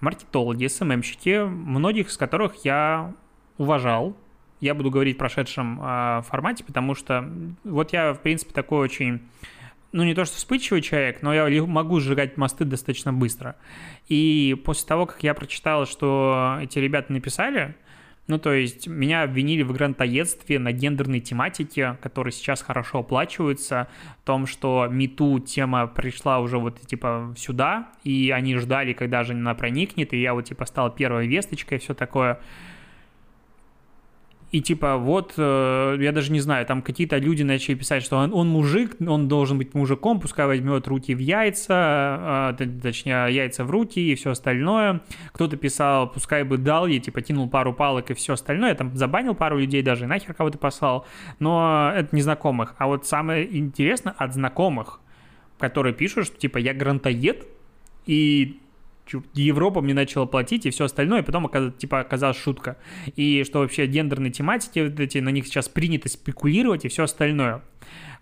[0.00, 3.12] маркетологи, СММщики, многих из которых я
[3.58, 4.16] уважал.
[4.60, 7.28] Я буду говорить в прошедшем э, формате, потому что
[7.64, 9.20] вот я, в принципе, такой очень
[9.92, 13.56] ну, не то что вспыльчивый человек, но я могу сжигать мосты достаточно быстро.
[14.08, 17.74] И после того, как я прочитал, что эти ребята написали,
[18.30, 23.88] ну, то есть меня обвинили в грантоедстве на гендерной тематике, которая сейчас хорошо оплачивается,
[24.22, 29.32] в том, что МИТУ тема пришла уже вот типа сюда, и они ждали, когда же
[29.32, 32.38] она проникнет, и я вот типа стал первой весточкой и все такое.
[34.50, 38.34] И типа вот, э, я даже не знаю, там какие-то люди начали писать, что он,
[38.34, 43.70] он мужик, он должен быть мужиком, пускай возьмет руки в яйца, э, точнее, яйца в
[43.70, 45.02] руки и все остальное.
[45.32, 48.70] Кто-то писал, пускай бы дал ей, типа кинул пару палок и все остальное.
[48.70, 51.06] Я там забанил пару людей даже, нахер кого-то послал.
[51.38, 52.74] Но это незнакомых.
[52.78, 54.98] А вот самое интересное от знакомых,
[55.58, 57.46] которые пишут, что типа я грантоед,
[58.06, 58.60] и
[59.34, 62.76] Европа мне начала платить и все остальное, и потом типа оказалась шутка.
[63.16, 67.62] И что вообще гендерные тематики, вот эти, на них сейчас принято спекулировать и все остальное.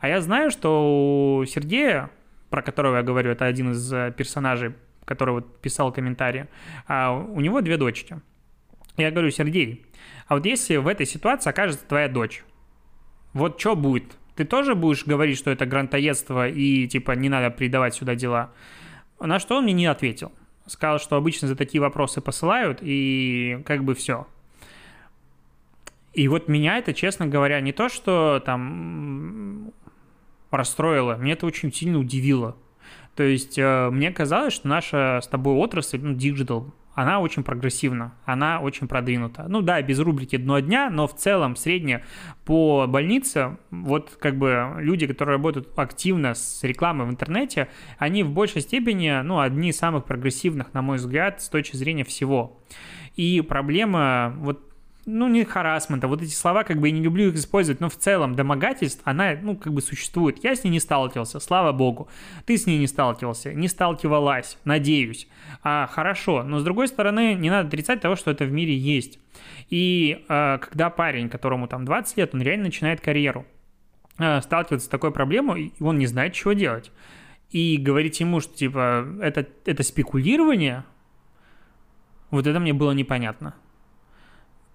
[0.00, 2.10] А я знаю, что у Сергея,
[2.50, 4.74] про которого я говорю, это один из э, персонажей,
[5.04, 6.48] который вот писал комментарии,
[6.86, 8.20] а у него две дочки.
[8.96, 9.86] Я говорю, Сергей,
[10.26, 12.44] а вот если в этой ситуации окажется твоя дочь,
[13.32, 14.16] вот что будет?
[14.36, 18.52] Ты тоже будешь говорить, что это грантоедство и типа не надо придавать сюда дела?
[19.18, 20.32] На что он мне не ответил
[20.68, 24.26] сказал, что обычно за такие вопросы посылают, и как бы все.
[26.12, 29.72] И вот меня это, честно говоря, не то, что там
[30.50, 32.56] расстроило, мне это очень сильно удивило.
[33.14, 38.12] То есть э, мне казалось, что наша с тобой отрасль, ну, диджитал, она очень прогрессивна,
[38.24, 39.46] она очень продвинута.
[39.48, 42.04] Ну да, без рубрики «Дно дня», но в целом средне
[42.44, 48.32] по больнице, вот как бы люди, которые работают активно с рекламой в интернете, они в
[48.32, 52.58] большей степени, ну, одни из самых прогрессивных, на мой взгляд, с точки зрения всего.
[53.14, 54.67] И проблема вот
[55.10, 57.96] ну, не харасмента, вот эти слова, как бы я не люблю их использовать, но в
[57.96, 60.44] целом домогательств, она, ну, как бы существует.
[60.44, 62.08] Я с ней не сталкивался, слава богу.
[62.44, 65.26] Ты с ней не сталкивался, не сталкивалась, надеюсь.
[65.62, 69.18] А, хорошо, но с другой стороны, не надо отрицать того, что это в мире есть.
[69.70, 73.46] И а, когда парень, которому там 20 лет, он реально начинает карьеру,
[74.18, 76.92] а, сталкивается с такой проблемой, и он не знает, чего делать.
[77.50, 80.84] И говорить ему, что, типа, это, это спекулирование,
[82.30, 83.54] вот это мне было непонятно.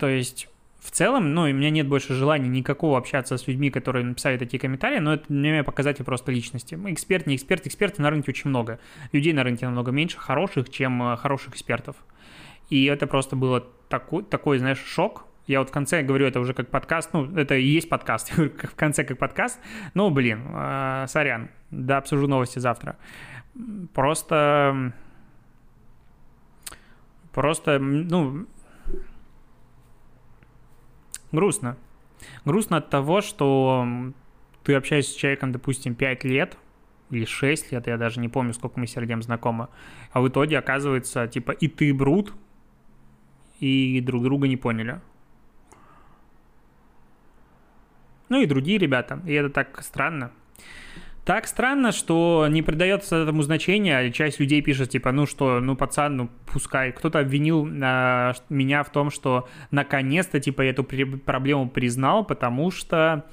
[0.04, 0.50] То есть
[0.82, 4.60] в целом, ну, у меня нет больше желания никакого общаться с людьми, которые написали такие
[4.60, 6.78] комментарии, но это для меня показатель просто личности.
[6.88, 8.80] Эксперт, не эксперт, экспертов на рынке очень много.
[9.14, 11.96] Людей на рынке намного меньше хороших, чем э, хороших экспертов.
[12.70, 15.26] И это просто было такой, такой, знаешь, шок.
[15.48, 18.76] Я вот в конце говорю, это уже как подкаст, ну, это и есть подкаст, в
[18.76, 19.62] конце как подкаст.
[19.94, 22.98] Ну, блин, э, сорян, да, обсужу новости завтра.
[23.94, 24.92] Просто,
[27.32, 28.48] просто, ну,
[31.34, 31.76] грустно.
[32.46, 33.86] Грустно от того, что
[34.64, 36.58] ты общаешься с человеком, допустим, 5 лет
[37.10, 39.68] или 6 лет, я даже не помню, сколько мы с Сергеем знакомы,
[40.12, 42.34] а в итоге оказывается, типа, и ты брут,
[43.60, 45.02] и друг друга не поняли.
[48.30, 50.32] Ну и другие ребята, и это так странно.
[51.26, 56.18] Так странно, что не придается этому значения, часть людей пишет, типа, ну что, ну пацан,
[56.18, 56.92] ну пускай.
[56.92, 63.26] Кто-то обвинил э, меня в том, что наконец-то, типа, я эту проблему признал, потому что,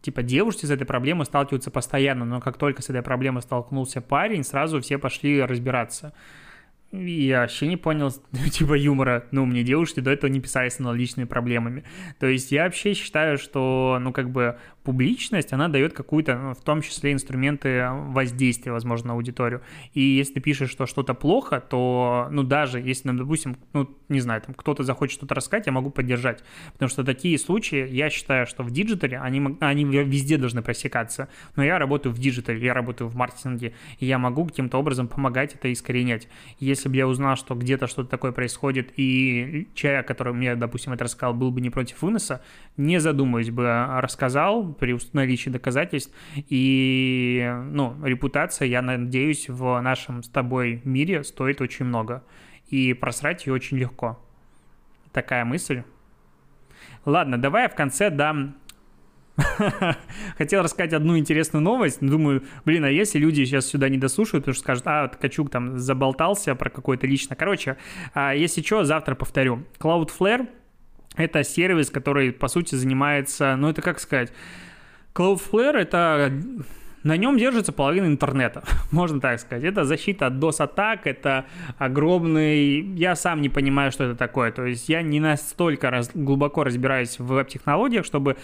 [0.00, 4.42] типа, девушки с этой проблемой сталкиваются постоянно, но как только с этой проблемой столкнулся парень,
[4.42, 6.12] сразу все пошли разбираться.
[6.92, 8.12] Я вообще не понял,
[8.52, 9.26] типа, юмора.
[9.30, 11.84] Ну, мне девушки до этого не писали с аналогичными проблемами.
[12.18, 16.62] То есть я вообще считаю, что, ну, как бы, публичность, она дает какую-то, ну, в
[16.62, 19.62] том числе, инструменты воздействия, возможно, на аудиторию.
[19.94, 24.20] И если ты пишешь, что что-то плохо, то, ну, даже если, ну, допустим, ну, не
[24.20, 26.44] знаю, там кто-то захочет что-то рассказать, я могу поддержать.
[26.74, 31.28] Потому что такие случаи, я считаю, что в диджитале они, они везде должны просекаться.
[31.56, 35.54] Но я работаю в диджитале, я работаю в маркетинге, и я могу каким-то образом помогать
[35.54, 36.28] это искоренять.
[36.60, 41.02] Если бы я узнал, что где-то что-то такое происходит, и человек, который мне, допустим, это
[41.02, 42.40] рассказал, был бы не против выноса,
[42.76, 46.14] не задумываясь бы, а рассказал при наличии доказательств.
[46.48, 52.24] И, ну, репутация, я надеюсь, в нашем с тобой мире стоит очень много.
[52.68, 54.18] И просрать ее очень легко.
[55.12, 55.82] Такая мысль.
[57.04, 58.56] Ладно, давай я в конце дам
[60.38, 61.98] Хотел рассказать одну интересную новость.
[62.00, 65.78] Думаю, блин, а если люди сейчас сюда не дослушают, потому что скажут, а, Ткачук там
[65.78, 67.36] заболтался про какое-то лично.
[67.36, 67.76] Короче,
[68.14, 69.64] а, если что, завтра повторю.
[69.78, 70.48] Cloudflare—
[71.16, 74.32] это сервис, который, по сути, занимается, ну, это как сказать...
[75.16, 76.30] Cloudflare— это
[77.06, 79.64] на нем держится половина интернета, можно так сказать.
[79.64, 81.46] Это защита от DOS-атак, это
[81.78, 82.80] огромный...
[82.96, 84.50] Я сам не понимаю, что это такое.
[84.50, 86.10] То есть я не настолько раз...
[86.14, 88.36] глубоко разбираюсь в веб-технологиях, чтобы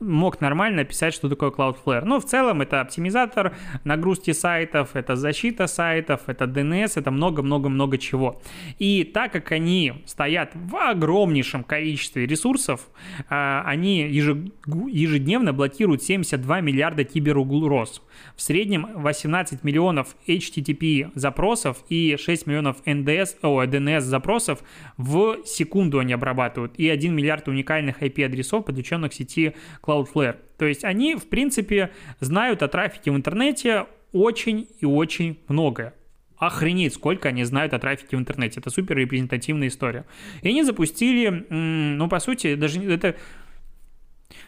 [0.00, 2.04] мог нормально описать, что такое Cloudflare.
[2.04, 8.40] Но в целом это оптимизатор нагрузки сайтов, это защита сайтов, это DNS, это много-много-много чего.
[8.78, 12.88] И так как они стоят в огромнейшем количестве ресурсов,
[13.28, 18.02] а, они ежедневно блокируют 72 миллиарда киберугроз.
[18.36, 24.62] В среднем 18 миллионов HTTP запросов и 6 миллионов NDS, о, DNS запросов
[24.96, 26.74] в секунду они обрабатывают.
[26.78, 29.54] И 1 миллиард уникальных IP-адресов, подключенных к сети
[29.84, 30.36] Cloudflare.
[30.56, 35.92] То есть они, в принципе, знают о трафике в интернете очень и очень многое.
[36.36, 38.60] Охренеть, сколько они знают о трафике в интернете.
[38.60, 40.04] Это супер репрезентативная история.
[40.42, 43.16] И они запустили, ну, по сути, даже это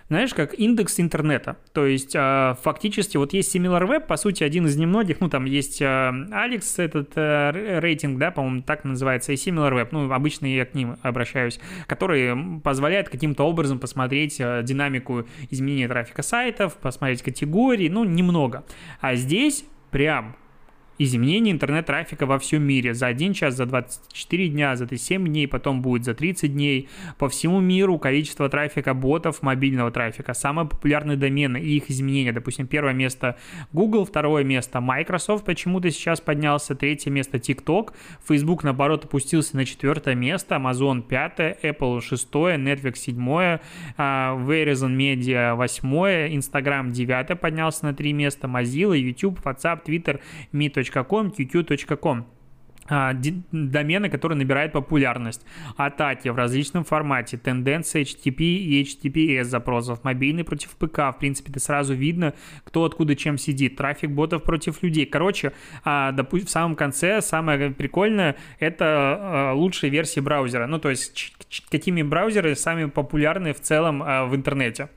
[0.09, 1.57] знаешь, как индекс интернета.
[1.73, 5.83] То есть а, фактически вот есть SimilarWeb, по сути, один из немногих, ну, там есть
[5.83, 10.97] Алекс, этот э, рейтинг, да, по-моему, так называется, и SimilarWeb, ну, обычно я к ним
[11.03, 18.65] обращаюсь, который позволяет каким-то образом посмотреть э, динамику изменения трафика сайтов, посмотреть категории, ну, немного.
[19.01, 20.37] А здесь прям
[20.99, 25.83] изменение интернет-трафика во всем мире за 1 час, за 24 дня, за 7 дней, потом
[25.83, 26.89] будет за 30 дней.
[27.19, 32.33] По всему миру количество трафика ботов, мобильного трафика, самые популярные домены и их изменения.
[32.33, 33.37] Допустим, первое место
[33.73, 37.93] Google, второе место Microsoft почему-то сейчас поднялся, третье место TikTok,
[38.27, 43.61] Facebook, наоборот, опустился на четвертое место, Amazon пятое, Apple шестое, Netflix седьмое,
[43.97, 50.21] а, Verizon Media восьмое, Instagram девятое поднялся на три места, Mozilla, YouTube, WhatsApp, Twitter,
[50.53, 52.27] Meet qq.com, qq.com
[52.89, 53.15] а,
[53.53, 55.45] домены, которые набирают популярность,
[55.77, 61.61] атаки в различном формате, тенденции HTTP и HTTPS запросов, мобильный против ПК, в принципе, это
[61.61, 62.35] сразу видно,
[62.65, 65.07] кто откуда чем сидит, трафик ботов против людей.
[65.07, 65.53] Короче,
[65.85, 71.35] а, допустим, в самом конце самое прикольное— это а, лучшие версии браузера, ну, то есть
[71.71, 74.89] какими браузеры самые популярные в целом в интернете.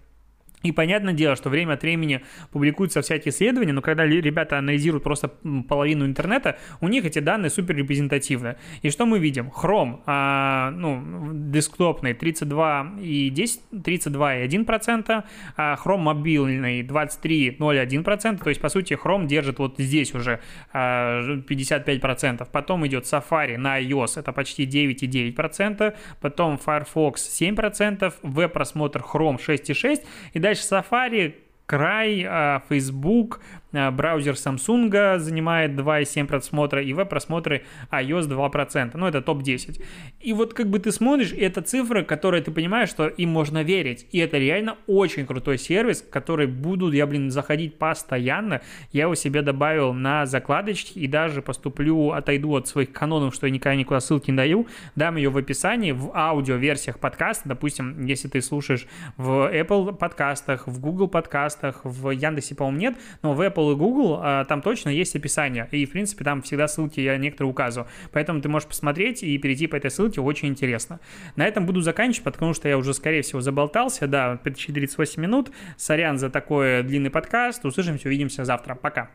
[0.64, 5.30] И понятное дело, что время от времени публикуются всякие исследования, но когда ребята анализируют просто
[5.68, 8.57] половину интернета, у них эти данные супер репрезентативны.
[8.82, 9.49] И что мы видим?
[9.49, 15.24] Chrome, а, ну, десктопный 32,10, 32,1%,
[15.55, 20.41] а Chrome мобильный 23,01%, то есть, по сути, Chrome держит вот здесь уже
[20.74, 22.47] а, 55%.
[22.51, 30.03] Потом идет Safari на iOS, это почти 9,9%, потом Firefox 7%, веб-просмотр Chrome 6,6%,
[30.34, 38.28] и дальше Safari, край, а, Facebook, Э, браузер Samsung занимает 2,7 просмотра, и веб-просмотры iOS
[38.28, 38.92] 2%.
[38.96, 39.82] Ну, это топ-10.
[40.20, 44.08] И вот как бы ты смотришь, это цифры, которые ты понимаешь, что им можно верить.
[44.12, 48.62] И это реально очень крутой сервис, который буду я, блин, заходить постоянно.
[48.92, 53.54] Я его себе добавил на закладочки и даже поступлю, отойду от своих канонов, что я
[53.54, 57.50] никогда никуда ссылки не даю, дам ее в описании, в аудио-версиях подкаста.
[57.50, 63.34] Допустим, если ты слушаешь в Apple подкастах, в Google подкастах, в Яндексе, по-моему, нет, но
[63.34, 65.68] в Apple Apple и Google, а, там точно есть описание.
[65.72, 67.89] И, в принципе, там всегда ссылки я некоторые указываю.
[68.12, 70.99] Поэтому ты можешь посмотреть и перейти по этой ссылке, очень интересно.
[71.36, 74.07] На этом буду заканчивать, потому что я уже, скорее всего, заболтался.
[74.07, 75.51] Да, почти 38 минут.
[75.78, 77.66] Сорян за такой длинный подкаст.
[77.66, 78.76] Услышимся, увидимся завтра.
[78.76, 79.10] Пока.